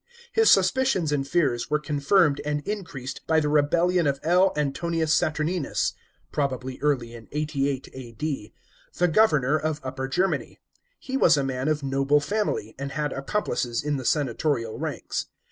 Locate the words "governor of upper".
9.07-10.07